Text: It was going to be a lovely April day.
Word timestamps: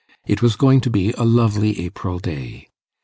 It 0.25 0.41
was 0.41 0.55
going 0.55 0.81
to 0.81 0.89
be 0.89 1.11
a 1.11 1.21
lovely 1.23 1.79
April 1.81 2.17
day. 2.17 2.69